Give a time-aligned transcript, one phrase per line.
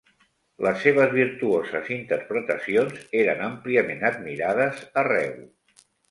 [0.67, 5.37] Les seves virtuoses interpretacions eren àmpliament admirades arreu.